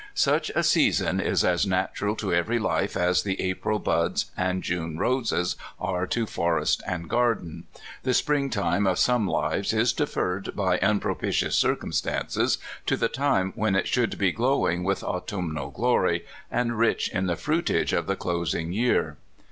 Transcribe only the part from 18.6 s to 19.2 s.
year.